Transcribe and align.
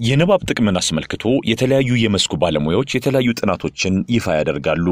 የንባብ 0.00 0.42
ጥቅምን 0.48 0.78
አስመልክቶ 0.80 1.22
የተለያዩ 1.48 1.90
የመስኩ 2.02 2.34
ባለሙያዎች 2.42 2.90
የተለያዩ 2.94 3.30
ጥናቶችን 3.40 3.94
ይፋ 4.12 4.26
ያደርጋሉ። 4.36 4.86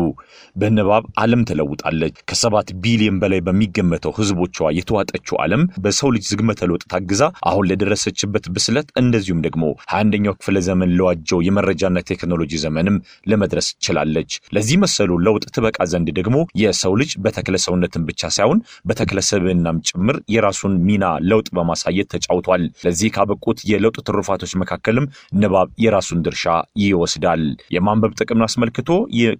በንባብ 0.56 1.04
ዓለም 1.22 1.42
ተለውጣለች። 1.48 2.16
ከሰባት 2.30 2.68
ቢሊዮን 2.82 3.20
በላይ 3.22 3.40
በሚገመተው 3.46 4.12
ሕዝቦቿ 4.18 4.68
የተዋጠችው 4.78 5.36
ዓለም 5.44 5.62
በሰው 5.84 6.10
ልጅ 6.14 6.24
ዝግመተ 6.30 6.68
ለውጥ 6.70 6.82
ታግዛ 6.92 7.22
አሁን 7.50 7.68
ለደረሰችበት 7.70 8.48
ብስለት 8.56 8.90
እንደዚሁም 9.02 9.40
ደግሞ 9.46 9.62
ሀያ 9.84 10.02
አንደኛው 10.02 10.36
ክፍለ 10.38 10.62
ዘመን 10.68 10.92
ለዋጀው 10.98 11.40
የመረጃና 11.46 12.02
ቴክኖሎጂ 12.10 12.52
ዘመንም 12.64 12.98
ለመድረስ 13.30 13.68
ችላለች። 13.84 14.30
ለዚህ 14.56 14.78
መሰሉ 14.84 15.18
ለውጥ 15.26 15.44
ትበቃ 15.54 15.88
ዘንድ 15.92 16.10
ደግሞ 16.18 16.36
የሰው 16.62 16.94
ልጅ 17.00 17.10
በተክለ 17.24 17.56
ሰውነትን 17.66 18.06
ብቻ 18.08 18.30
ሳይሆን 18.36 18.60
በተክለ 18.88 19.18
ሰብዕናም 19.30 19.80
ጭምር 19.88 20.18
የራሱን 20.34 20.76
ሚና 20.86 21.02
ለውጥ 21.30 21.48
በማሳየት 21.56 22.10
ተጫውቷል። 22.14 22.62
ለዚህ 22.84 23.10
ካበቁት 23.16 23.58
የለውጥ 23.72 23.98
ትሩፋቶች 24.08 24.54
መካከል 24.58 24.94
ንባብ 25.40 25.68
የራሱን 25.84 26.22
ድርሻ 26.26 26.44
ይወስዳል። 26.82 27.42
የማንበብ 27.76 28.12
ጥቅምን 28.20 28.46
አስመልክቶ 28.46 28.90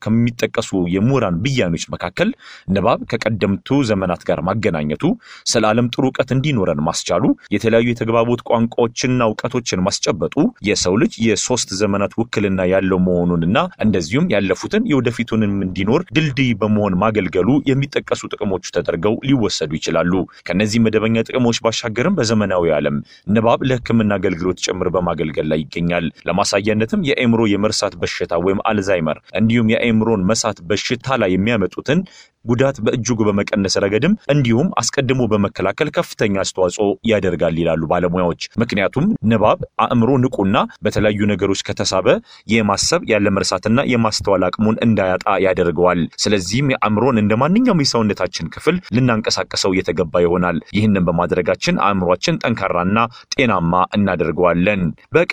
ከሚጠቀሱ 0.04 0.70
የምሁራን 0.94 1.38
ብያኔዎች 1.44 1.84
መካከል 1.94 2.28
ንባብ 2.74 3.00
ከቀደምቱ 3.12 3.68
ዘመናት 3.90 4.22
ጋር 4.28 4.40
ማገናኘቱ፣ 4.48 5.04
ስለ 5.50 5.62
ዓለም 5.70 5.88
ጥሩ 5.94 6.04
እውቀት 6.08 6.30
እንዲኖረን 6.36 6.82
ማስቻሉ፣ 6.88 7.24
የተለያዩ 7.54 7.86
የተግባቦት 7.92 8.40
ቋንቋዎችንና 8.50 9.22
እውቀቶችን 9.30 9.84
ማስጨበጡ፣ 9.86 10.34
የሰው 10.68 10.94
ልጅ 11.02 11.14
የሶስት 11.28 11.68
ዘመናት 11.80 12.12
ውክልና 12.20 12.60
ያለው 12.72 13.00
መሆኑንና 13.06 13.56
እንደዚሁም 13.84 14.30
ያለፉትን 14.34 14.86
የወደፊቱንም 14.90 15.54
እንዲኖር 15.66 16.02
ድልድይ 16.16 16.52
በመሆን 16.60 16.96
ማገልገሉ 17.02 17.48
የሚጠቀሱ 17.70 18.22
ጥቅሞቹ 18.32 18.64
ተደርገው 18.76 19.14
ሊወሰዱ 19.28 19.70
ይችላሉ። 19.78 20.12
ከነዚህ 20.48 20.82
መደበኛ 20.84 21.16
ጥቅሞች 21.28 21.58
ባሻገርም 21.64 22.16
በዘመናዊ 22.18 22.72
ዓለም 22.78 22.96
ንባብ 23.34 23.60
ለሕክምና 23.68 24.12
አገልግሎት 24.18 24.58
ጭምር 24.66 24.88
በማገልገል 24.94 25.47
ላይ 25.48 25.60
ይገኛል። 25.62 26.06
ለማሳያነትም 26.28 27.04
የአእምሮ 27.08 27.42
የመርሳት 27.50 27.94
በሽታ 28.02 28.32
ወይም 28.44 28.62
አልዛይመር 28.70 29.20
እንዲሁም 29.40 29.70
የአእምሮን 29.72 30.26
መሳት 30.30 30.58
በሽታ 30.70 31.16
ላይ 31.22 31.32
የሚያመጡትን 31.34 32.00
ጉዳት 32.44 32.76
በእጅጉ 32.84 33.18
በመቀነስ 33.28 33.74
ረገድም 33.84 34.12
እንዲሁም 34.32 34.68
አስቀድሞ 34.80 35.22
በመከላከል 35.32 35.88
ከፍተኛ 35.96 36.34
አስተዋጽኦ 36.42 36.86
ያደርጋል 37.10 37.56
ይላሉ 37.60 37.82
ባለሙያዎች። 37.90 38.42
ምክንያቱም 38.62 39.06
ንባብ 39.30 39.60
አእምሮ 39.84 40.10
ንቁና 40.22 40.56
በተለያዩ 40.84 41.20
ነገሮች 41.32 41.60
ከተሳበ 41.68 42.06
የማሰብ 42.52 43.02
ያለመርሳትና 43.12 43.84
የማስተዋል 43.92 44.44
አቅሙን 44.48 44.78
እንዳያጣ 44.86 45.26
ያደርገዋል። 45.46 46.00
ስለዚህም 46.22 46.72
የአእምሮን 46.74 47.20
እንደ 47.22 47.34
ማንኛውም 47.42 47.82
የሰውነታችን 47.84 48.50
ክፍል 48.54 48.78
ልናንቀሳቀሰው 48.96 49.74
የተገባ 49.78 50.22
ይሆናል። 50.24 50.58
ይህንን 50.78 51.06
በማድረጋችን 51.08 51.80
አእምሯችን 51.88 52.40
ጠንካራና 52.44 52.98
ጤናማ 53.34 53.74
እናደርገዋለን። 53.98 54.82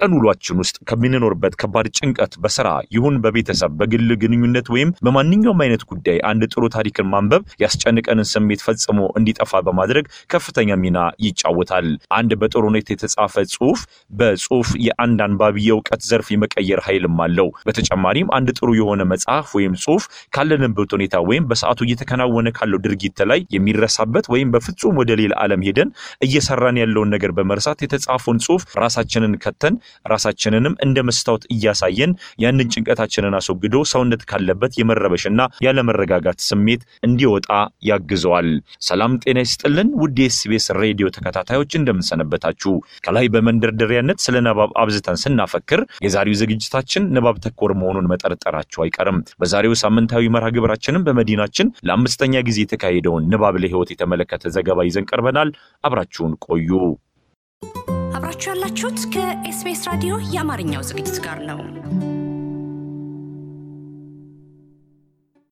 በቀን 0.05 0.17
ውሏችን 0.17 0.59
ውስጥ 0.61 0.75
ከምንኖርበት 0.89 1.53
ከባድ 1.61 1.85
ጭንቀት 1.97 2.33
በስራ 2.41 2.67
ይሁን 2.95 3.15
በቤተሰብ 3.23 3.71
በግል 3.79 4.09
ግንኙነት 4.21 4.67
ወይም 4.73 4.89
በማንኛውም 5.05 5.61
አይነት 5.63 5.83
ጉዳይ 5.91 6.17
አንድ 6.29 6.43
ጥሩ 6.51 6.63
ታሪክን 6.75 7.07
ማንበብ 7.13 7.43
ያስጨንቀንን 7.63 8.27
ስሜት 8.31 8.61
ፈጽሞ 8.65 8.99
እንዲጠፋ 9.19 9.61
በማድረግ 9.67 10.05
ከፍተኛ 10.33 10.75
ሚና 10.83 10.97
ይጫወታል። 11.25 11.87
አንድ 12.17 12.33
በጥሩ 12.41 12.63
ሁኔታ 12.69 12.93
የተጻፈ 12.95 13.45
ጽሁፍ 13.53 13.79
በጽሁፍ 14.19 14.69
የአንድ 14.85 15.23
አንባቢ 15.27 15.55
የእውቀት 15.67 16.03
ዘርፍ 16.09 16.29
የመቀየር 16.33 16.81
ኃይልም 16.87 17.17
አለው። 17.25 17.49
በተጨማሪም 17.69 18.29
አንድ 18.37 18.51
ጥሩ 18.57 18.69
የሆነ 18.79 19.01
መጽሐፍ 19.13 19.49
ወይም 19.57 19.73
ጽሁፍ 19.83 20.05
ካለንበት 20.35 20.93
ሁኔታ 20.97 21.23
ወይም 21.29 21.49
በሰዓቱ 21.49 21.81
እየተከናወነ 21.87 22.47
ካለው 22.59 22.81
ድርጊት 22.85 23.19
ላይ 23.31 23.41
የሚረሳበት 23.55 24.27
ወይም 24.35 24.53
በፍጹም 24.55 24.95
ወደ 25.01 25.11
ሌላ 25.21 25.33
ዓለም 25.43 25.65
ሄደን 25.67 25.91
እየሰራን 26.27 26.79
ያለውን 26.83 27.13
ነገር 27.15 27.33
በመርሳት 27.37 27.83
የተጻፈውን 27.85 28.41
ጽሁፍ 28.45 28.63
ራሳችንን 28.79 29.35
ከተን 29.45 29.75
ራሳችንንም 30.05 30.75
እንደ 30.85 30.97
መስታወት 31.07 31.43
እያሳየን 31.55 32.11
ያንን 32.43 32.71
ጭንቀታችንን 32.75 33.37
አስወግዶ 33.39 33.75
ሰውነት 33.91 34.23
ካለበት 34.29 34.73
የመረበሽና 34.79 35.31
ያለመረጋጋት 35.65 36.39
ስሜት 36.47 36.81
እንዲወጣ 37.07 37.49
ያግዘዋል። 37.89 38.49
ሰላም 38.87 39.13
ጤና 39.23 39.39
ይስጥልን 39.45 39.89
ውድ 40.01 40.19
የኤስቢኤስ 40.21 40.67
ሬዲዮ 40.81 41.07
ተከታታዮች 41.15 41.71
እንደምንሰነበታችሁ። 41.79 42.73
ከላይ 43.05 43.25
በመንደርደሪያነት 43.35 44.19
ስለ 44.25 44.35
ንባብ 44.47 44.71
አብዝተን 44.81 45.19
ስናፈክር 45.23 45.81
የዛሬው 46.05 46.39
ዝግጅታችን 46.41 47.09
ንባብ 47.15 47.37
ተኮር 47.45 47.73
መሆኑን 47.79 48.09
መጠርጠራቸው 48.11 48.83
አይቀርም። 48.85 49.19
በዛሬው 49.41 49.75
ሳምንታዊ 49.83 50.31
መርሃ 50.35 50.49
ግብራችንም 50.57 51.05
በመዲናችን 51.07 51.73
ለአምስተኛ 51.87 52.43
ጊዜ 52.47 52.59
የተካሄደውን 52.65 53.27
ንባብ 53.33 53.57
ለሕይወት 53.63 53.91
የተመለከተ 53.95 54.53
ዘገባ 54.55 54.87
ይዘን 54.87 55.09
ቀርበናል። 55.11 55.51
አብራችሁን 55.83 56.33
ቆዩ። 56.47 56.69
አብራችሁ 58.25 58.49
ያላችሁት 58.51 58.99
ከኤስቢኤስ 59.13 59.81
ራዲዮ 59.89 60.13
የአማርኛው 60.33 60.85
ዝግጅት 60.87 61.17
ጋር 61.25 61.39
ነው። 61.49 61.59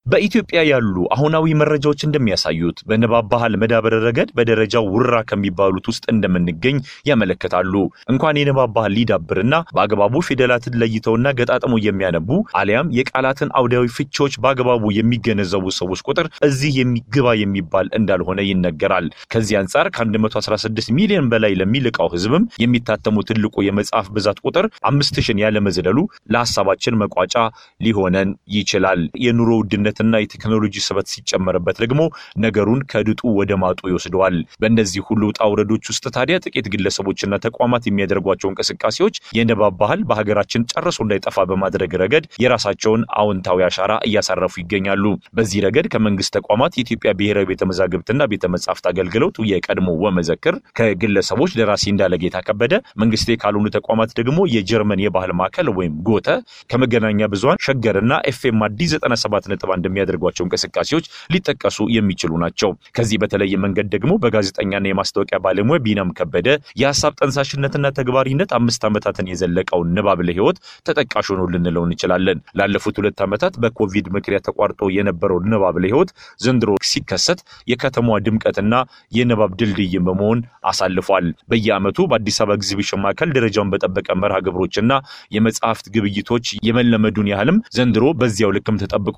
በኢትዮጵያ 0.06 0.60
ያሉ 0.68 0.96
አሁናዊ 1.16 1.54
መረጃዎች 1.60 2.02
እንደሚያሳዩት 2.06 2.78
በንባብ 2.88 3.26
ባህል 3.32 3.54
መዳበር 3.62 3.94
ረገድ 4.06 4.30
በደረጃው 4.38 4.86
ውራ 4.94 5.22
ከሚባሉት 5.30 5.86
ውስጥ 5.92 6.04
እንደምንገኝ 6.14 6.78
ያመለክታሉ። 7.10 7.74
እንኳን 8.14 8.40
የንባብ 8.40 8.72
ባህል 8.76 8.94
ሊዳብርና 8.98 9.56
በአግባቡ 9.76 10.24
ፊደላትን 10.28 10.76
ለይተውና 10.82 11.34
ገጣጥሞ 11.38 11.80
የሚያነቡ 11.86 12.30
አሊያም 12.62 12.92
የቃላትን 12.98 13.54
አውዳዊ 13.60 13.86
ፍቺዎች 13.96 14.36
በአግባቡ 14.44 14.92
የሚገነዘቡ 14.98 15.72
ሰዎች 15.80 16.04
ቁጥር 16.08 16.28
እዚህ 16.48 16.74
የሚግባ 16.82 17.36
የሚባል 17.42 17.88
እንዳልሆነ 18.00 18.46
ይነገራል። 18.50 19.08
ከዚህ 19.34 19.58
አንጻር 19.62 19.90
ከ116 19.96 20.94
ሚሊዮን 21.00 21.32
በላይ 21.34 21.56
ለሚልቃው 21.62 22.12
ሕዝብም 22.16 22.50
የሚታተሙ 22.64 23.26
ትልቁ 23.30 23.56
የመጽሐፍ 23.68 24.10
ብዛት 24.16 24.44
ቁጥር 24.46 24.68
አምስት 24.90 25.16
ሺን 25.26 25.42
ያለመዝለሉ 25.44 25.98
ለሀሳባችን 26.34 27.00
መቋጫ 27.04 27.36
ሊሆነን 27.82 28.30
ይችላል። 28.56 29.02
የኑሮ 29.24 29.50
ውድነት 29.62 29.93
እና 30.04 30.22
የቴክኖሎጂ 30.22 30.76
ስበት 30.86 31.08
ሲጨመርበት 31.14 31.78
ደግሞ 31.84 32.02
ነገሩን 32.46 32.82
ከድጡ 32.92 33.22
ወደ 33.40 33.52
ማጡ 33.64 33.80
ይወስደዋል። 33.92 34.36
በእነዚህ 34.64 35.02
ሁሉ 35.10 35.22
ውጣ 35.30 35.42
ውረዶች 35.52 35.84
ውስጥ 35.92 36.06
ታዲያ 36.16 36.38
ጥቂት 36.46 36.68
ግለሰቦችና 36.74 37.34
ተቋማት 37.46 37.84
የሚያደርጓቸው 37.88 38.50
እንቅስቃሴዎች 38.52 39.16
የንባብ 39.38 39.76
ባህል 39.82 40.02
በሀገራችን 40.10 40.66
ጨርሶ 40.74 40.98
እንዳይጠፋ 41.06 41.38
በማድረግ 41.50 41.94
ረገድ 42.04 42.26
የራሳቸውን 42.44 43.02
አዎንታዊ 43.20 43.60
አሻራ 43.68 43.92
እያሳረፉ 44.08 44.54
ይገኛሉ። 44.64 45.04
በዚህ 45.38 45.60
ረገድ 45.66 45.88
ከመንግስት 45.94 46.34
ተቋማት 46.38 46.74
የኢትዮጵያ 46.76 47.12
ብሔራዊ 47.20 47.46
ቤተ 47.52 47.64
መዛግብትና 47.70 48.22
ቤተ 48.34 48.46
መጻሕፍት 48.54 48.86
አገልግሎት 48.92 49.22
የቀድሞ 49.52 49.90
ወመዘክር፣ 50.04 50.56
ከግለሰቦች 50.80 51.52
ደራሲ 51.60 51.86
እንዳለጌታ 51.94 52.38
ከበደ፣ 52.48 52.74
መንግስቴ 53.04 53.38
ካልሆኑ 53.44 53.68
ተቋማት 53.78 54.12
ደግሞ 54.20 54.40
የጀርመን 54.56 55.04
የባህል 55.04 55.34
ማዕከል 55.40 55.68
ወይም 55.78 55.96
ጎተ፣ 56.08 56.28
ከመገናኛ 56.70 57.22
ብዙሃን 57.34 57.62
ሸገርና 57.66 58.14
ኤፍኤም 58.30 58.62
አዲስ 58.68 58.92
97 59.00 59.50
ነጥብ 59.52 59.70
እንደሚያደርጓቸው 59.84 60.44
እንቅስቃሴዎች 60.46 61.06
ሊጠቀሱ 61.34 61.78
የሚችሉ 61.96 62.32
ናቸው። 62.44 62.70
ከዚህ 62.98 63.18
በተለየ 63.24 63.54
መንገድ 63.64 63.88
ደግሞ 63.94 64.12
በጋዜጠኛና 64.24 64.86
የማስታወቂያ 64.90 65.38
ባለሙያ 65.46 65.80
ቢናም 65.86 66.14
ከበደ 66.18 66.48
የሀሳብ 66.82 67.14
ጠንሳሽነትና 67.22 67.88
ተግባሪነት 67.98 68.52
አምስት 68.58 68.84
ዓመታትን 68.90 69.30
የዘለቀውን 69.32 69.92
ንባብ 69.98 70.20
ለሕይወት 70.28 70.58
ተጠቃሽ 70.88 71.28
ሆኖ 71.34 71.42
ልንለው 71.54 71.84
እንችላለን። 71.88 72.22
ላለፉት 72.60 72.96
ሁለት 73.02 73.20
ዓመታት 73.26 73.54
በኮቪድ 73.64 74.08
ምክንያት 74.16 74.46
ተቋርጦ 74.48 74.90
የነበረው 74.96 75.40
ንባብ 75.52 75.76
ለሕይወት 75.84 76.10
ዘንድሮ 76.44 76.72
ሲከሰት 76.92 77.40
የከተማዋ 77.72 78.18
ድምቀትና 78.26 78.74
የንባብ 79.18 79.52
ድልድይም 79.60 80.08
በመሆን 80.08 80.40
አሳልፏል። 80.70 81.28
በየዓመቱ 81.52 82.00
በአዲስ 82.12 82.38
አበባ 82.44 82.58
ኤግዚቢሽን 82.60 83.02
ማዕከል 83.04 83.30
ደረጃውን 83.38 83.72
በጠበቀ 83.74 84.08
መርሃ 84.22 84.38
ግብሮችና 84.46 84.92
የመጽሐፍት 85.36 85.86
ግብይቶች 85.96 86.48
የመለመዱን 86.68 87.30
ያህልም 87.32 87.58
ዘንድሮ 87.78 88.06
በዚያው 88.20 88.54
ልክም 88.58 88.80
ተጠብቆ 88.84 89.18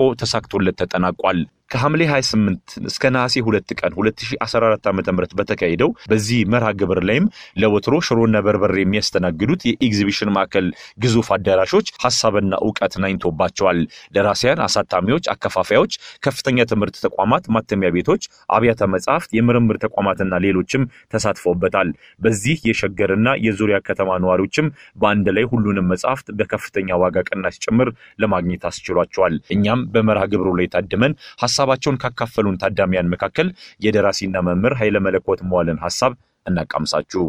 ተሳክቶለት 0.58 0.78
ተጠናቋል። 0.82 1.40
ከሐምሌ 1.72 2.02
28 2.08 2.74
እስከ 2.90 3.10
ነሐሴ 3.14 3.36
2 3.44 3.72
ቀን 3.80 3.92
2014 3.96 4.90
ዓ.ም 4.90 5.00
በተካሄደው 5.40 5.90
በዚህ 6.12 6.40
መርሃ 6.54 6.68
ግብር 6.80 7.00
ላይም 7.10 7.26
ለወትሮ 7.62 7.96
ሽሮና 8.08 8.40
በርበሬ 8.46 8.76
የሚያስተናግዱት 8.82 9.62
የኤግዚቢሽን 9.68 10.32
ማዕከል 10.36 10.68
ግዙፍ 11.04 11.30
አዳራሾች 11.36 11.88
ሀሳብና 12.06 12.60
እውቀት 12.66 12.94
ናኝቶባቸዋል። 13.04 13.80
ደራሲያን፣ 14.18 14.62
አሳታሚዎች፣ 14.66 15.26
አከፋፋዮች፣ 15.34 15.96
ከፍተኛ 16.26 16.68
ትምህርት 16.72 17.00
ተቋማት፣ 17.06 17.50
ማተሚያ 17.56 17.92
ቤቶች፣ 17.98 18.24
አብያተ 18.58 18.90
መጻሕፍት፣ 18.94 19.34
የምርምር 19.40 19.80
ተቋማትና 19.86 20.34
ሌሎችም 20.46 20.86
ተሳትፎበታል። 21.16 21.90
በዚህ 22.22 22.60
የሸገርና 22.70 23.28
የዙሪያ 23.46 23.80
ከተማ 23.90 24.20
ነዋሪዎችም 24.24 24.70
በአንድ 24.98 25.28
ላይ 25.36 25.48
ሁሉንም 25.52 25.90
መጽሐፍት 25.94 26.30
በከፍተኛ 26.38 26.90
ዋጋ 27.04 27.26
ቅናሽ 27.30 27.58
ጭምር 27.66 27.90
ለማግኘት 28.22 28.64
አስችሏቸዋል። 28.70 29.36
እኛም 29.56 29.84
በመርሃ 29.94 30.24
ግብሩ 30.34 30.50
ላይ 30.60 30.70
ታድመን 30.76 31.14
ሀሳባቸውን 31.56 31.98
ካካፈሉን 32.02 32.56
ታዳሚያን 32.62 33.10
መካከል 33.12 33.48
የደራሲና 33.82 34.38
መምህር 34.48 34.74
ኃይለ 34.80 34.98
መለኮት 35.06 35.40
መዋልን 35.50 35.78
ሀሳብ 35.84 36.14
እናቃምሳችሁ። 36.46 37.24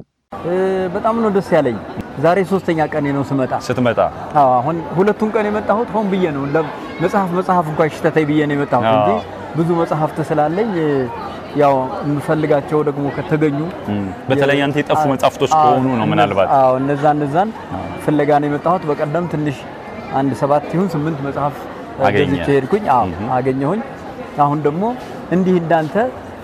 በጣም 0.95 1.17
ነው 1.25 1.31
ደስ 1.37 1.49
ያለኝ። 1.57 1.77
ዛሬ 2.25 2.39
ሶስተኛ 2.51 2.79
ቀኔ 2.93 3.07
ነው 3.17 3.23
ስመጣ። 3.29 3.53
ስትመጣ 3.67 3.99
አዎ 4.41 4.49
አሁን 4.57 4.77
ሁለቱን 4.97 5.31
ቀን 5.35 5.47
የመጣሁት 5.49 5.89
ሆን 5.97 6.07
ብዬ 6.13 6.25
ነው 6.37 6.43
መጽሐፍ 7.03 7.31
መጽሐፍ 7.39 7.67
እንኳን 7.73 7.93
ሽተተይ 7.95 8.25
ብዬ 8.31 8.41
ነው 8.49 8.55
የመጣሁት 8.57 8.89
እንጂ 8.95 9.11
ብዙ 9.59 9.69
መጽሐፍት 9.81 10.19
ስላለኝ 10.31 10.73
ያው 11.63 11.75
የምፈልጋቸው 12.07 12.81
ደግሞ 12.89 13.05
ከተገኙ 13.17 13.59
በተለይ 14.29 14.59
አንተ 14.67 14.77
የጠፉ 14.83 15.03
መጽሐፍቶች 15.13 15.53
ከሆኑ 15.57 15.87
ነው 16.01 16.07
ምናልባት 16.13 16.51
አዎ 16.59 16.73
እነዛ 16.83 17.05
እነዛን 17.17 17.51
ፍለጋ 18.05 18.31
ነው 18.43 18.49
የመጣሁት። 18.51 18.85
በቀደም 18.91 19.27
ትንሽ 19.35 19.59
አንድ 20.19 20.33
ሰባት 20.43 20.67
ይሁን 20.75 20.89
ስምንት 20.95 21.21
መጽሐፍ 21.29 21.55
ገዝቼ 22.17 22.47
ሄድኩኝ። 22.49 22.85
አዎ 22.95 23.07
አገኘሁኝ። 23.37 23.81
አሁን 24.45 24.59
ደግሞ 24.67 24.85
እንዲህ 25.33 25.55
እንዳንተ 25.61 25.95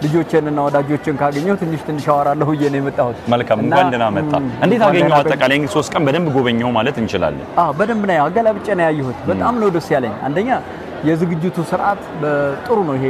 ልጆቼንና 0.04 0.60
ወዳጆችን 0.66 1.16
ካገኘሁ 1.20 1.54
ትንሽ 1.60 1.80
ትንሽ 1.88 2.04
አወራለሁ 2.12 2.46
ብዬ 2.52 2.64
ነው 2.72 2.78
የመጣሁት። 2.80 3.18
መልካም 3.32 3.58
እንኳን 3.64 3.86
ደህና 3.92 4.06
መጣ። 4.16 4.32
እንዴት? 4.64 4.80
ደህና 4.94 5.14
አጠቃላይ 5.20 5.58
ሶስት 5.74 5.90
ቀን 5.94 6.02
በደንብ 6.06 6.28
ጎበኘው 6.36 6.70
ማለት 6.78 6.96
እንችላለን። 7.02 7.44
አዎ 7.62 7.70
በደንብ 7.80 8.04
ነው 8.10 8.24
አገላብጬ 8.24 8.66
ነው 8.78 8.84
ያየሁት። 8.88 9.18
በጣም 9.30 9.54
ነው 9.62 9.70
ደስ 9.76 9.88
ያለኝ። 9.94 10.14
አንደኛ 10.28 10.50
የዝግጅቱ 11.08 11.56
ስርዓት 11.70 12.02
በጥሩ 12.22 12.78
ነው። 12.88 12.96
ይሄ 12.98 13.06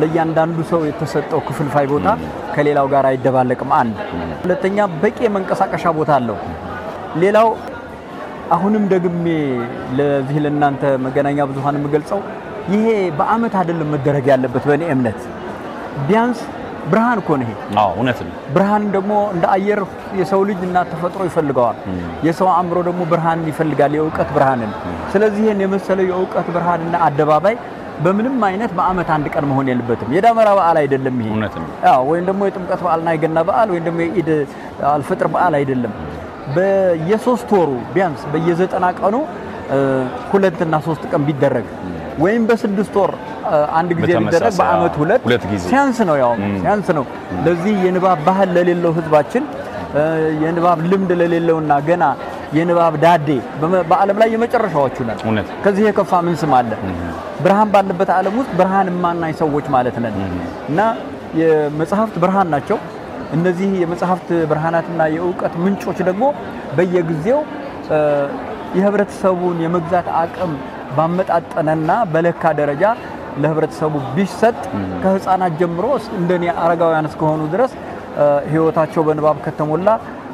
ለእያንዳንዱ 0.00 0.58
ሰው 0.70 0.80
የተሰጠው 0.88 1.40
ክፍልፋይ 1.48 1.86
ቦታ 1.92 2.06
ከሌላው 2.54 2.86
ጋር 2.92 3.04
አይደባለቅም። 3.10 3.70
አንድ 3.80 3.96
ሁለተኛ 4.42 4.86
በቂ 5.02 5.18
የመንቀሳቀሻ 5.26 5.84
ቦታ 5.98 6.10
አለው። 6.18 6.38
ሌላው 7.22 7.48
አሁንም 8.54 8.84
ደግሜ 8.92 9.26
ለዚህ 9.98 10.38
ለእናንተ 10.44 10.82
መገናኛ 11.04 11.38
ብዙሃን 11.50 11.78
የምገልጸው 11.78 12.18
ይሄ 12.72 12.86
በአመት 13.18 13.54
አይደለም 13.60 13.88
መደረግ 13.94 14.26
ያለበት 14.32 14.64
በእኔ 14.68 14.84
እምነት 14.92 15.20
ቢያንስ 16.06 16.38
ብርሃን 16.90 17.18
እኮ 17.20 17.30
ነው 17.40 17.46
ይሄ 17.46 17.52
አዎ 17.80 17.90
እውነት 17.96 18.18
ነው። 18.24 18.32
ብርሃን 18.54 18.82
ደግሞ 18.94 19.12
እንደ 19.34 19.44
አየር 19.52 19.80
የሰው 20.18 20.40
ልጅ 20.48 20.60
እና 20.66 20.78
ተፈጥሮ 20.90 21.20
ይፈልገዋል። 21.28 21.76
የሰው 22.26 22.48
አእምሮ 22.54 22.78
ደግሞ 22.88 23.02
ብርሃን 23.12 23.40
ይፈልጋል፣ 23.50 23.92
የእውቀት 23.98 24.30
ብርሃንን። 24.36 24.72
ስለዚህ 25.12 25.42
ይህን 25.46 25.62
የመሰለው 25.64 26.06
የእውቀት 26.10 26.48
ብርሃንና 26.56 26.96
አደባባይ 27.06 27.56
በምንም 28.04 28.36
አይነት 28.48 28.70
በአመት 28.76 29.08
አንድ 29.16 29.26
ቀን 29.34 29.44
መሆን 29.50 29.66
የለበትም። 29.70 30.12
የዳመራ 30.16 30.48
በዓል 30.58 30.78
አይደለም 30.80 31.16
ይሄ 31.20 31.28
እውነት 31.32 31.54
ነው። 31.60 31.68
አዎ፣ 31.90 32.02
ወይም 32.10 32.24
ደግሞ 32.30 32.42
የጥምቀት 32.48 32.80
በዓልና 32.86 33.08
የገና 33.16 33.38
በዓል 33.48 33.68
ወይም 33.74 33.84
ደግሞ 33.88 34.00
የኢድ 34.06 34.30
አልፍጥር 34.92 35.28
በዓል 35.34 35.54
አይደለም። 35.60 35.94
በየሶስት 36.56 37.50
ወሩ 37.56 37.70
ቢያንስ 37.94 38.22
በየዘጠና 38.32 38.86
ቀኑ 38.98 39.16
ሁለትና 40.32 40.74
ሶስት 40.86 41.04
ቀን 41.12 41.22
ቢደረግ 41.28 41.66
ወይም 42.18 42.42
በስድስት 42.48 42.94
ወር 43.00 43.12
አንድ 43.78 43.90
ጊዜ 43.98 44.10
ቢደረግ 44.22 44.52
በአመት 44.60 44.94
ሁለት 45.00 45.22
ሲያንስ 45.64 45.98
ነው 46.08 46.16
ያው 46.22 46.32
ሲያንስ 46.60 46.88
ነው። 46.98 47.04
ለዚህ 47.46 47.74
የንባብ 47.86 48.20
ባህል 48.28 48.50
ለሌለው 48.56 48.92
ህዝባችን 48.98 49.44
የንባብ 50.42 50.78
ልምድ 50.90 51.10
ለሌለውና 51.20 51.72
ገና 51.88 52.04
የንባብ 52.54 52.94
ዳዴ 53.04 53.28
በዓለም 53.90 54.16
ላይ 54.22 54.28
የመጨረሻዎቹ 54.34 54.96
ነን። 55.08 55.18
ከዚህ 55.64 55.84
የከፋ 55.88 56.20
ምን 56.26 56.36
ስም 56.42 56.52
አለ? 56.58 56.70
ብርሃን 57.44 57.68
ባለበት 57.74 58.10
ዓለም 58.16 58.34
ውስጥ 58.40 58.52
ብርሃን 58.60 58.88
የማናይ 58.92 59.32
ሰዎች 59.42 59.66
ማለት 59.76 59.96
ነን 60.04 60.16
እና 60.70 60.80
የመጽሐፍት 61.40 62.16
ብርሃን 62.24 62.48
ናቸው። 62.54 62.78
እነዚህ 63.32 63.70
የመጽሐፍት 63.82 64.28
ብርሃናትና 64.50 65.02
የእውቀት 65.14 65.54
ምንጮች 65.64 65.98
ደግሞ 66.08 66.24
በየጊዜው 66.76 67.40
የህብረተሰቡን 68.76 69.58
የመግዛት 69.64 70.08
አቅም 70.20 70.52
ባመጣጠነና 70.96 71.90
በለካ 72.12 72.52
ደረጃ 72.60 72.84
ለህብረተሰቡ 73.42 73.94
ቢሰጥ 74.16 74.56
ከህፃናት 75.02 75.54
ጀምሮ 75.60 75.86
እንደኔ 76.18 76.44
አረጋውያን 76.64 77.08
እስከሆኑ 77.10 77.42
ድረስ 77.54 77.72
ህይወታቸው 78.52 79.04
በንባብ 79.08 79.38
ከተሞላ 79.46 79.88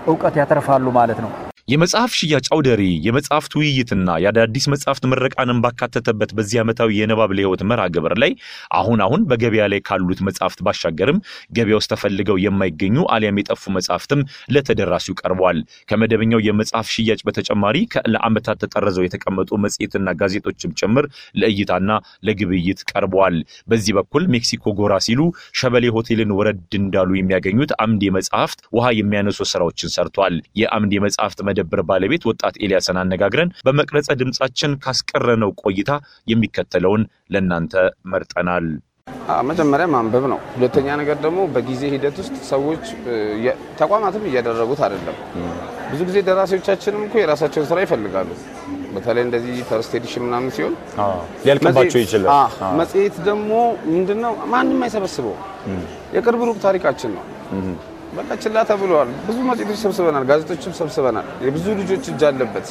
እውቀት 0.07 0.35
ያተርፋሉ 0.41 0.87
ማለት 0.99 1.21
ነው። 1.25 1.31
የመጽሐፍ 1.71 2.13
ሽያጭ 2.19 2.47
አውደ 2.55 2.69
ርዕይ 2.79 2.95
የመጽሐፍት 3.07 3.53
ውይይትና 3.59 4.15
የአዳዲስ 4.23 4.65
መጽሐፍት 4.73 5.05
ምረቃንን 5.11 5.59
ባካተተበት 5.65 6.31
በዚህ 6.37 6.59
ዓመታዊ 6.63 6.97
የንባብ 6.99 7.31
ለሕይወት 7.37 7.63
መርሃ 7.71 7.85
ግብር 7.95 8.15
ላይ 8.23 8.33
አሁን 8.79 8.99
አሁን 9.05 9.21
በገበያ 9.31 9.65
ላይ 9.73 9.81
ካሉት 9.89 10.21
መጽሐፍት 10.29 10.61
ባሻገርም 10.67 11.19
ገበያ 11.57 11.77
ውስጥ 11.81 11.91
ተፈልገው 11.93 12.39
የማይገኙ 12.45 13.05
አሊያም 13.17 13.41
የጠፉ 13.41 13.73
መጽሐፍትም 13.77 14.23
ለተደራሲው 14.55 15.17
ቀርበዋል። 15.21 15.61
ከመደበኛው 15.91 16.43
የመጽሐፍ 16.47 16.89
ሽያጭ 16.95 17.21
በተጨማሪ 17.29 17.77
ለዓመታት 18.13 18.61
ተጠርዘው 18.65 19.07
የተቀመጡ 19.07 19.61
መጽሔትና 19.65 20.17
ጋዜጦችም 20.21 20.75
ጭምር 20.81 21.07
ለእይታና 21.41 21.91
ለግብይት 22.27 22.83
ቀርበዋል። 22.91 23.39
በዚህ 23.71 23.93
በኩል 23.99 24.25
ሜክሲኮ 24.35 24.75
ጎራ 24.81 24.95
ሲሉ 25.07 25.21
ሸበሌ 25.61 25.87
ሆቴልን 25.97 26.35
ወረድ 26.39 26.61
እንዳሉ 26.81 27.11
የሚያገኙት 27.19 27.73
አምድ 27.85 28.03
የመጽሐፍት 28.09 28.61
ውሃ 28.77 28.89
የሚያነሱ 28.99 29.41
ስራዎችን 29.53 29.95
ሰርቷል። 29.97 30.35
የአምድ 30.61 30.93
የመጽሐፍት 30.97 31.39
መደብር 31.63 31.81
ባለቤት 31.89 32.23
ወጣት 32.29 32.55
ኤልያስን 32.65 32.99
አነጋግረን 33.01 33.51
በመቅረጸ 33.67 34.09
ድምጻችን 34.21 34.73
ካስቀረነው 34.85 35.51
ቆይታ 35.63 35.91
የሚከተለውን 36.29 37.03
ለእናንተ 37.35 37.75
መርጠናል። 38.13 38.67
አዎ፣ 39.29 39.41
መጀመሪያ 39.49 39.87
ማንበብ 39.93 40.25
ነው። 40.33 40.39
ሁለተኛ 40.55 40.89
ነገር 41.01 41.17
ደግሞ 41.25 41.41
በጊዜ 41.55 41.83
ሂደት 41.95 42.17
ውስጥ 42.23 42.37
ሰዎች 42.51 42.85
ተቋማትም 43.81 44.25
እያደረጉት 44.29 44.81
አይደለም። 44.87 45.17
ብዙ 45.91 46.01
ጊዜ 46.09 46.19
ደራሲዎቻችንም 46.29 47.03
እኮ 47.07 47.15
የራሳቸውን 47.21 47.67
ስራ 47.71 47.79
ይፈልጋሉ። 47.85 48.31
በተለይ 48.95 49.23
እንደዚህ 49.27 49.55
first 49.69 49.93
edition 49.99 50.25
ምናምን 50.27 50.51
ሲሆን 50.57 50.75
ሊያልቅባቸው 51.45 52.01
ይችላል። 52.05 52.31
አዎ፣ 52.37 52.73
መጽሔት 52.81 53.17
ደግሞ 53.29 53.51
ምንድነው 53.91 54.35
ማንም 54.55 54.83
አይሰበስበው 54.87 55.37
የቅርብ 56.17 56.43
ሩቅ 56.49 56.59
ታሪካችን 56.67 57.13
ነው። 57.19 57.25
በቃ 58.13 58.31
ችላ 58.43 58.59
ተብለዋል። 58.69 59.11
ብዙ 59.27 59.37
መጽሔቶች 59.49 59.79
ሰብስበናል፣ 59.83 60.25
ጋዜጦችም 60.31 60.73
ሰብስበናል። 60.79 61.27
የብዙ 61.45 61.67
ልጆች 61.81 62.05
እጅ 62.13 62.23
አለበት 62.29 62.69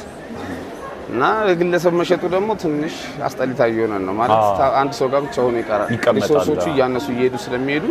እና 1.10 1.22
የግለሰብ 1.50 1.94
መሸጡ 2.00 2.24
ደግሞ 2.34 2.50
ትንሽ 2.64 2.96
አስጠሊታ 3.28 3.62
እየሆነ 3.72 3.94
ነው 4.02 4.14
ማለት 4.20 4.42
አንድ 4.82 4.92
ሰው 5.00 5.08
ጋር 5.14 5.22
ብቻ 5.26 5.36
ሆኖ 5.46 5.56
ይቀራል። 5.62 5.88
resource 6.20 6.50
ኦቹ 6.50 6.66
እያነሱ 6.74 7.08
እየሄዱ 7.16 7.36
ስለሚሄዱ 7.46 7.86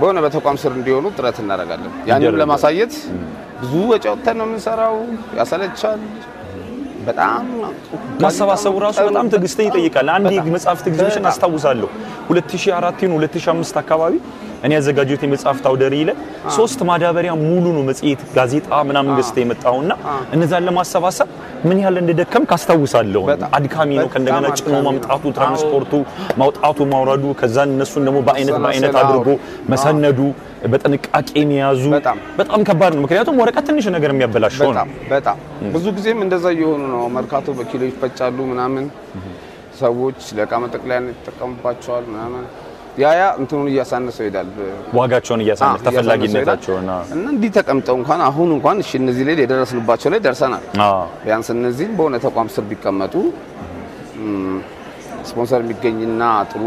በሆነ 0.00 0.18
በተቋም 0.24 0.58
ስር 0.62 0.72
እንዲሆኑ 0.78 1.06
ጥረት 1.16 1.38
እናደርጋለን። 1.42 1.94
ያንም 2.10 2.36
ለማሳየት 2.40 2.92
ብዙ 3.62 3.72
ወጪ 3.90 4.04
አውጥተን 4.12 4.36
ነው 4.40 4.46
የምንሰራው። 4.48 4.96
ያሰለቻል 5.38 6.02
በጣም 7.06 7.44
ማሰባሰቡ 8.22 8.74
ራሱ 8.84 8.98
በጣም 9.08 9.26
ትዕግስትን 9.32 9.66
ይጠይቃል። 9.68 10.08
አንድ 10.16 10.26
ኤግዚቢሽን 10.32 10.96
በጣም። 11.18 11.30
አስታውሳለሁ 11.30 11.88
2004 12.30 13.02
ይሁን 13.02 13.14
2005 13.18 13.80
አካባቢ 13.82 14.14
እኔ 14.64 14.72
ያዘጋጀሁት 14.76 15.22
የመጽሐፍት 15.24 15.64
አውደ 15.68 15.82
ርዕይ 15.92 16.02
ላይ 16.08 16.16
ሶስት 16.56 16.80
ማዳበሪያ 16.88 17.32
ሙሉ 17.42 17.64
ነው 17.76 17.82
መጽሔት፣ 17.88 18.20
ጋዜጣ 18.34 18.68
ምናምን 18.88 19.12
ገዝተህ 19.18 19.42
የመጣውና 19.44 19.92
እነዛን 20.34 20.64
ለማሰባሰብ 20.68 21.28
ምን 21.68 21.78
ያህል 21.82 21.96
እንደደከም 22.02 22.44
ካስታውሳለሁ። 22.50 23.22
አድካሚ 23.58 23.90
ነው። 23.98 24.08
ከእንደገና 24.12 24.46
ጭኖ 24.60 24.74
ማምጣቱ፣ 24.86 25.22
ትራንስፖርቱ፣ 25.38 25.92
ማውጣቱ፣ 26.40 26.78
ማውረዱ 26.92 27.24
ከዛን 27.40 27.72
እነሱን 27.74 28.04
ደግሞ 28.08 28.20
በአይነት 28.28 28.58
በአይነት 28.64 28.96
አድርጎ 29.02 29.28
መሰነዱ፣ 29.72 30.20
በጥንቃቄ 30.72 31.30
መያዙ 31.50 31.82
በጣም። 31.96 32.18
ከባድ 32.70 32.92
ነው። 32.96 33.02
ምክንያቱም 33.04 33.38
ወረቀት 33.42 33.64
ትንሽ 33.70 33.86
ነገር 33.96 34.10
የሚያበላሸው 34.14 34.64
ነው። 34.68 34.72
በጣም 34.72 34.88
በጣም 35.12 35.38
ብዙ 35.74 35.86
ጊዜም 35.96 36.20
እንደዛ 36.26 36.46
እየሆኑ 36.56 36.82
ነው። 36.94 37.04
መርካቶ 37.16 37.48
በኪሎ 37.58 37.82
ይፈጫሉ 37.90 38.38
ምናምን 38.52 38.84
ሰዎች 39.80 40.20
ለእቃ 40.36 40.52
መጠቅለያ 40.64 40.98
ይጠቀሙባቸዋል 41.10 42.04
ምናምን 42.10 42.44
ያ 42.98 43.10
ያ 43.16 43.24
እንትኑን 43.40 43.68
እያሳነሰው 43.70 44.24
ይሄዳል። 44.24 44.48
ዋጋቸውን 44.98 45.42
እያሳነሰው 45.44 45.84
ተፈላጊነታቸውን 45.86 46.88
እና 47.14 47.26
እንዲህ 47.30 47.50
ተቀምጠው 47.56 47.96
እንኳን 48.00 48.20
አሁን 48.28 48.48
እንኳን 48.56 48.78
እሺ 48.84 48.90
እነዚህ 49.00 49.24
ላይ 49.28 49.36
የደረስንባቸው 49.38 50.10
ላይ 50.14 50.20
ደርሰናል። 50.26 50.64
ቢያንስ 51.22 51.50
እነዚህም 51.56 51.92
በሆነ 51.98 52.18
ተቋም 52.26 52.50
ስር 52.56 52.64
ቢቀመጡ 52.70 53.14
ስፖንሰር 55.30 55.60
የሚገኝና 55.64 56.22
ጥሩ 56.50 56.62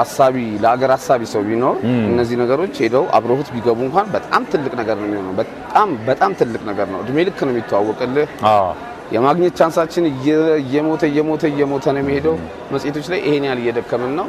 አሳቢ 0.00 0.36
ለሀገር 0.62 0.90
አሳቢ 0.96 1.22
ሰው 1.32 1.42
ቢኖር 1.46 1.76
እነዚህ 2.10 2.36
ነገሮች 2.42 2.74
ሄደው 2.82 3.04
አብረሁት 3.16 3.48
ቢገቡ 3.54 3.78
እንኳን 3.86 4.06
በጣም 4.14 4.42
ትልቅ 4.52 4.72
ነገር 4.80 4.96
ነው 5.00 5.06
የሚሆነው። 5.08 5.34
በጣም 5.40 5.90
በጣም 6.06 6.30
ትልቅ 6.40 6.62
ነገር 6.70 6.86
ነው። 6.94 7.00
እድሜ 7.04 7.24
ልክ 7.28 7.40
ነው 7.46 7.52
የሚተዋወቅልህ። 7.54 8.28
አዎ 8.50 8.68
የማግኘት 9.10 9.54
chance 9.60 9.80
ኣችን 9.80 10.04
እየ- 10.10 10.36
እየሞተ 10.62 11.02
እየሞተ 11.10 11.42
እየሞተ 11.52 11.84
ነው 11.94 12.02
የሚሄደው። 12.02 12.36
መጽሔቶች 12.72 13.06
ላይ 13.12 13.20
ይሄን 13.24 13.46
ያህል 13.48 13.60
እየደከምን 13.62 14.12
ነው። 14.20 14.28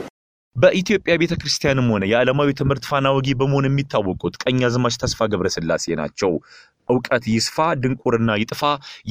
በኢትዮጵያ 0.55 1.13
ቤተ 1.21 1.33
ክርስቲያንም 1.41 1.85
ሆነ 1.93 2.03
የዓለማዊ 2.09 2.49
ትምህርት 2.59 2.85
ፋና 2.89 3.07
ወጊ 3.15 3.27
በመሆን 3.39 3.67
የሚታወቁት 3.67 4.33
ቀኛዝማች 4.43 4.95
ተስፋ 5.03 5.27
ገብረስላሴ 5.31 5.95
ናቸው። 5.99 6.31
እውቀት 6.89 7.23
ይስፋ፣ 7.31 7.65
ድንቁርና 7.81 8.31
ይጥፋ፣ 8.41 8.61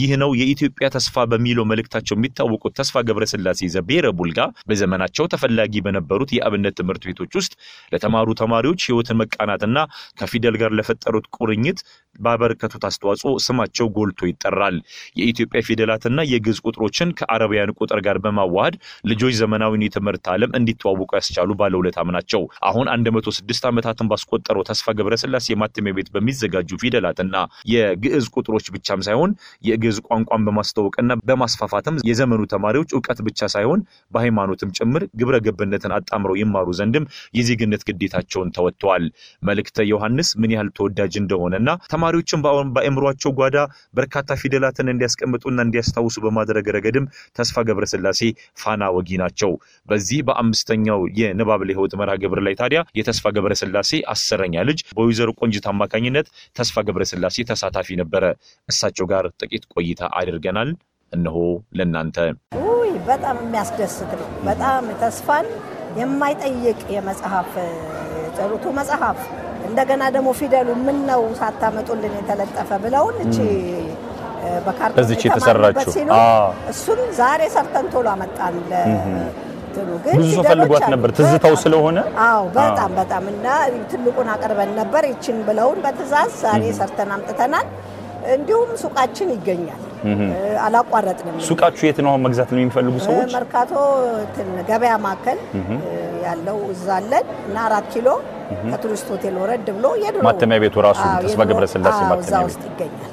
ይህ 0.01 0.11
ነው 0.23 0.31
የኢትዮጵያ 0.39 0.87
ተስፋ 0.95 1.25
በሚለው 1.31 1.65
መልእክታቸው 1.71 2.15
የሚታወቁት 2.17 2.73
ተስፋ 2.79 3.03
ገብረስላሴ 3.09 3.69
ዘብሔረ 3.75 4.07
ቡልጋ 4.19 4.39
በዘመናቸው 4.71 5.31
ተፈላጊ 5.33 5.75
በነበሩት 5.87 6.31
የአብነት 6.37 6.77
ትምህርት 6.81 7.05
ቤቶች 7.09 7.33
ውስጥ 7.41 7.53
ለተማሩ 7.93 8.29
ተማሪዎች 8.41 8.85
ሕይወትን 8.89 9.19
መቃናትና 9.23 9.79
ከፊደል 10.21 10.59
ጋር 10.63 10.73
ለፈጠሩት 10.79 11.29
ቁርኝት 11.39 11.81
ባበረከቱት 12.17 12.85
አስተዋጽኦ 12.89 13.33
ስማቸው 13.45 13.87
ጎልቶ 13.97 14.21
ይጠራል። 14.31 14.77
የኢትዮጵያ 15.21 15.61
ፊደላትና 15.67 16.21
የግዕዝ 16.31 16.59
ቁጥሮችን 16.67 17.15
ከአረቢያን 17.19 17.75
ቁጥር 17.79 18.01
ጋር 18.07 18.19
በማዋሃድ 18.25 18.75
ልጆች 19.11 19.35
ዘመናዊን 19.41 19.85
የትምህርት 19.87 20.25
ዓለም 20.33 20.55
እንዲተዋወቁ 20.59 21.11
ያስቻሉ 21.19 21.51
ባለውለታም 21.61 22.13
ናቸው። 22.17 22.43
አሁን 22.71 22.87
106 23.11 23.69
ዓመታትን 23.71 24.09
ባስቆጠረው 24.11 24.65
ተስፋ 24.71 24.95
ገብረስላሴ 24.99 25.57
ማተሚያ 25.63 25.95
ቤት 25.99 26.09
በሚዘጋጁ 26.15 26.71
ፊደላትና 26.83 27.35
የግዕዝ 27.73 28.27
ቁጥሮች 28.37 28.67
ብቻም 28.75 29.01
ሳይሆን 29.07 29.31
የግዕዝ 29.69 29.99
ቋንቋን 30.09 30.45
በማስተዋወቅና 30.49 30.99
በማስፋፋትም 31.29 31.99
የዘመኑ 32.11 32.43
ተማሪዎች 32.55 32.91
እውቀት 32.97 33.19
ብቻ 33.27 33.49
ሳይሆን 33.55 33.81
በሃይማኖትም 34.15 34.73
ጭምር 34.79 35.03
ግብረ 35.21 35.37
ገብነትን 35.47 35.95
አጣምረው 35.97 36.37
ይማሩ 36.41 36.69
ዘንድም 36.81 37.05
የዜግነት 37.39 37.83
ግዴታቸውን 37.89 38.53
ተወጥተዋል። 38.57 39.05
መልእክተ 39.43 39.81
ዮሐንስ 39.91 40.29
ምን 40.41 40.53
ያህል 40.55 40.71
ተወዳጅ 40.77 41.15
እንደሆነና 41.21 41.69
ተማሪዎችን 42.01 42.43
በአእምሯቸው 42.75 43.31
ጓዳ 43.39 43.57
በርካታ 43.97 44.37
ፊደላትን 44.41 44.91
እንዲያስቀምጡና 44.93 45.59
እንዲያስታውሱ 45.67 46.17
በማድረግ 46.25 46.67
ረገድም 46.77 47.07
ተስፋ 47.39 47.65
ገብረስላሴ 47.69 48.21
ፋና 48.59 48.83
ወጊ 48.97 49.19
ናቸው። 49.23 49.51
በዚህ 49.89 50.21
በአምስተኛው 50.29 51.01
የንባብ 51.21 51.63
ለሕይወት 51.69 51.95
መርሃ 52.01 52.15
ግብር 52.23 52.41
ላይ 52.47 52.55
ታዲያ 52.61 52.81
የተስፋ 53.01 53.33
ገብረስላሴ 53.37 54.01
አስረኛ 54.15 54.65
ልጅ 54.71 54.81
በወይዘሮ 54.93 55.31
ቆንጅት 55.41 55.67
አማካኝነት 55.73 56.29
ተስፋ 56.57 56.85
ገብረስላሴ 56.89 57.37
ተሳታፊ 57.51 57.99
ነበረ። 58.03 58.25
እሳቸው 58.69 59.09
ጋር 59.13 59.27
ጥቂት 59.41 59.67
ቆይታ 59.75 60.11
አድርገናል። 60.21 60.71
እነሆ 61.13 61.37
ለእናንተ 61.77 62.17
ውይ 62.65 62.93
በጣም 63.09 63.37
የሚያስደስት 63.43 64.11
ነው። 64.15 64.29
በጣም 64.47 64.85
ተስፋን 65.03 65.47
የማይጠይቅ 66.01 66.81
የመጽሐፍ 66.97 67.53
ጸሎቱ 68.37 68.65
መጽሐፍ 68.77 69.19
እንደገና 69.69 70.03
ደግሞ 70.15 70.29
ፊደሉ 70.39 70.69
ምን 70.87 70.99
ነው 71.11 71.23
ሳታመጡልን 71.41 72.15
የተለጠፈ 72.19 72.71
ብለውን 72.85 73.17
እቺ 73.25 73.37
በካርቶን 74.67 75.01
እዚች 75.03 75.23
የተሰራችው። 75.27 75.91
እሱን 76.73 77.01
ዛሬ 77.19 77.41
ሰርተን 77.55 77.87
ቶሎ 77.95 78.07
አመጣን። 78.15 78.57
ብዙ 80.15 80.29
ሰው 80.37 80.45
ፈልጓት 80.49 80.85
ነበር 80.93 81.11
ትዝታው 81.19 81.55
ስለሆነ 81.65 81.99
አዎ 82.25 82.41
በጣም 82.57 82.91
በጣም 82.99 83.25
እና 83.33 83.47
ትልቁን 83.91 84.31
አቅርበን 84.35 84.73
ነበር። 84.81 85.03
ይችን 85.11 85.37
ብለውን 85.49 85.79
በትእዛዝ 85.85 86.33
ዛሬ 86.45 86.65
ሰርተን 86.81 87.13
አምጥተናል። 87.17 87.69
እንዲሁም 88.35 88.71
ሱቃችን 88.83 89.29
ይገኛል። 89.37 89.83
አላቋረጥንም። 90.65 91.37
ሱቃችሁ 91.47 91.85
የት 91.89 91.99
ነው? 92.07 92.13
መግዛት 92.25 92.51
የሚፈልጉ 92.55 92.97
ሰዎች 93.07 93.31
መርካቶ 93.37 93.73
ገበያ 94.71 94.95
ማዕከል 95.05 95.39
ያለው 96.25 96.59
እዛ 96.73 96.89
አለን 96.99 97.27
እና 97.47 97.57
አራት 97.69 97.87
ኪሎ 97.95 98.09
ከቱሪስት 98.73 99.09
ሆቴል 99.13 99.37
ወረድ 99.43 99.67
ብሎ 99.77 99.87
የድሮ 100.03 100.23
ማተሚያ 100.29 100.59
ቤቱ 100.65 100.77
ራሱ 100.87 101.03
ተስፋ 101.25 101.41
ገብረስላሴ 101.51 101.99
ማተሚያ 102.05 102.41
ቤት። 102.49 102.63
ይገኛል። 102.69 103.13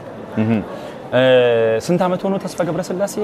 ስንት 1.86 2.02
ዓመት 2.08 2.22
ሆኖ 2.26 2.36
ተስፋ 2.46 2.60
ገብረስላሴ 2.68 3.16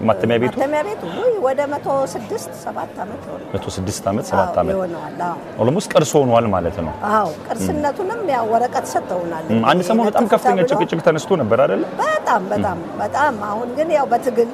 ማተሚያ 0.00 0.36
ቤቱ? 0.40 0.54
ማተሚያ 0.54 0.80
ቤቱ 0.88 1.02
ወደ 1.44 1.60
መቶ 1.72 1.86
ስድስት 2.14 2.50
ሰባት 2.64 2.96
ዓመት 3.04 3.22
ሆነ 3.28 3.40
106 3.54 4.08
ዓመት 4.10 4.24
7 4.30 4.58
ዓመት 4.62 4.74
ይሆነዋል። 4.74 5.20
almost 5.62 5.88
ቅርስ 5.94 6.10
ሆኗል 6.18 6.46
ማለት 6.54 6.76
ነው። 6.86 6.92
አዎ 7.10 7.28
ቅርስነቱም 7.46 8.10
ያው 8.34 8.44
ወረቀት 8.52 8.86
ሰጥተውናል። 8.92 9.46
አንድ 9.70 9.82
ሰሞን 9.88 10.06
በጣም 10.10 10.26
ከፍተኛ 10.32 10.58
ጭቅጭቅ 10.70 11.00
ተነስቶ 11.06 11.30
ነበር 11.42 11.60
አይደለ? 11.64 11.84
በጣም 12.02 12.42
በጣም 12.52 12.78
በጣም 13.02 13.34
አሁን 13.50 13.68
ግን 13.78 13.90
ያው 13.98 14.06
በትግል 14.12 14.50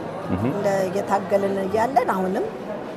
እየታገልን 0.84 1.56
እያለን 1.64 2.10
አሁንም 2.16 2.44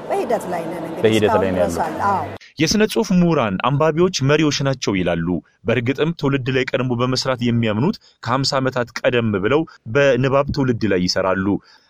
በሂደት 0.09 0.43
ላይ 0.53 0.63
ነን። 0.71 0.83
እንግዲህ 0.89 1.03
በሂደት 1.05 1.35
ላይ 1.35 1.49
አለ። 1.59 2.01
አዎ 2.09 2.23
የሥነ 2.57 2.83
ጽሑፍ 2.91 3.09
ምሁራን 3.17 3.55
አንባቢዎች 3.67 4.15
መሪዎች 4.29 4.57
ናቸው 4.67 4.93
ይላሉ። 4.95 5.27
በእርግጥም 5.65 6.11
ትውልድ 6.19 6.47
ላይ 6.55 6.63
ቀድሞ 6.69 6.91
በመስራት 7.01 7.41
የሚያምኑት 7.45 7.97
ከ50 8.23 8.53
ዓመታት 8.59 8.93
ቀደም 8.99 9.31
ብለው 9.45 9.61
በንባብ 9.95 10.47
ትውልድ 10.55 10.83
ላይ 10.93 11.01
ይሰራሉ። 11.07 11.47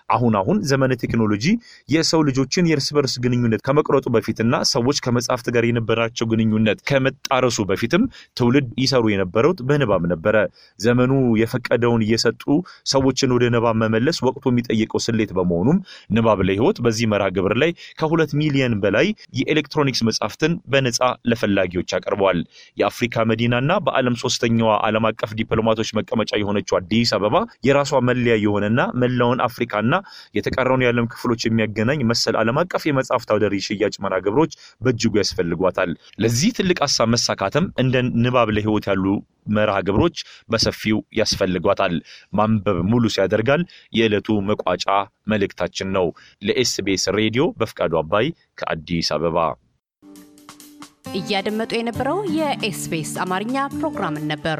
አሁን 0.09 0.33
አሁን 0.39 0.57
ዘመነ 0.69 0.93
ቴክኖሎጂ 1.01 1.45
የሰው 1.89 2.21
ልጆችን 2.27 2.67
የእርስ 2.69 2.87
በርስ 2.95 3.13
ግንኙነት 3.23 3.61
ከመቅረጡ 3.67 4.05
በፊትና 4.15 4.55
ሰዎች 4.71 4.97
ከመጽሐፍት 5.05 5.47
ጋር 5.55 5.63
የነበራቸው 5.67 6.25
ግንኙነት 6.31 6.79
ከመጣረሱ 6.89 7.57
በፊትም 7.69 8.03
ትውልድ 8.37 8.67
ይሰሩ 8.83 9.03
የነበረው 9.13 9.33
በንባብ 9.69 10.03
ነበረ። 10.11 10.35
ዘመኑ 10.79 11.11
የፈቀደውን 11.41 12.03
እየሰጡ 12.05 12.43
ሰዎችን 12.91 13.33
ወደ 13.35 13.45
ንባብ 13.55 13.77
መመለስ 13.83 14.17
ወቅቱ 14.27 14.45
የሚጠይቀው 14.51 15.01
ስሌት 15.05 15.31
በመሆኑም 15.37 15.79
ንባብ 16.15 16.39
ለሕይወት 16.47 16.77
በዚህ 16.85 17.09
መርሃ 17.13 17.27
ግብር 17.37 17.55
ላይ 17.63 17.71
ከሁለት 17.99 18.31
ሚሊዮን 18.41 18.75
በላይ 18.83 19.07
የኤሌክትሮኒክስ 19.39 20.03
መጽሐፍትን 20.09 20.53
በነፃ 20.71 20.99
ለፈላጊዎች 21.31 21.91
አቅርበዋል። 21.97 22.39
የአፍሪካ 22.77 23.25
መዲናና 23.31 23.71
በዓለም 23.85 24.15
ሶስተኛዋ 24.23 24.71
ዓለም 24.87 25.05
አቀፍ 25.09 25.31
ዲፕሎማቶች 25.39 25.91
መቀመጫ 25.99 26.31
የሆነችው 26.41 26.77
አዲስ 26.79 27.11
አበባ 27.17 27.35
የራሷ 27.67 28.01
መለያ 28.09 28.35
የሆነና 28.45 28.71
መላውን 29.01 29.39
አፍሪካና 29.45 29.91
የተቀረውን 30.37 30.83
የዓለም 30.85 31.09
ክፍሎች 31.13 31.41
የሚያገናኝ 31.45 32.01
መሰል 32.11 32.37
ዓለም 32.41 32.59
አቀፍ 32.61 32.83
የመጽሐፍት 32.87 33.31
አውደ 33.33 33.45
ሽያጭ 33.67 33.95
መርሃ 34.05 34.19
ግብሮች 34.25 34.51
በእጅጉ 34.81 35.13
ያስፈልጓታል። 35.21 35.91
ለዚህ 36.23 36.51
ትልቅ 36.57 36.77
ሀሳብ 36.85 37.09
መሳካትም 37.15 37.67
እንደ 37.83 37.95
ንባብ 38.23 38.49
ለሕይወት 38.55 38.87
ያሉ 38.91 39.05
መርሃ 39.49 39.77
ግብሮች 39.87 40.17
በሰፊው 40.49 40.99
ያስፈልጓታል። 41.19 41.95
ማንበብ 42.33 42.79
ሙሉ 42.91 43.05
ሲያደርጋል 43.15 43.63
የዕለቱ 43.93 44.37
መቋጫ 44.49 44.85
መልእክታችን 45.27 45.91
ነው። 45.97 46.07
ለኤስቢኤስ 46.41 47.05
ሬዲዮ 47.19 47.45
በፍቃዱ 47.59 47.93
አባይ 48.01 48.27
ከአዲስ 48.57 49.09
አበባ። 49.15 49.37
እያደመጡ 51.15 51.71
የነበረው 51.77 52.17
የኤስቢኤስ 52.37 53.13
አማርኛ 53.23 53.57
ፕሮግራምን 53.75 54.25
ነበር። 54.31 54.59